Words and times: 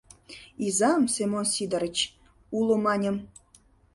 Изам, 0.65 1.01
Семон 1.13 1.45
Сидырыч, 1.53 1.97
уло,— 2.57 2.75
маньым. 2.85 3.17